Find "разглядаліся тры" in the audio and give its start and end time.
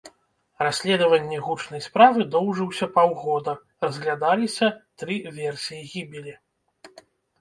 3.87-5.17